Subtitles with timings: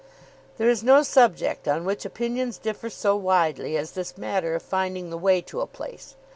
[0.57, 5.11] There is no subject on which opinions differ so widely as this matter of finding
[5.11, 6.15] the way to a place.